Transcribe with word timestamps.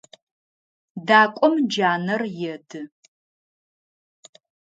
Дакӏом 1.07 1.55
джанэр 1.71 2.21
еды. 2.53 2.81